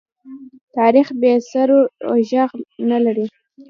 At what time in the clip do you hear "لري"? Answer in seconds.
3.05-3.25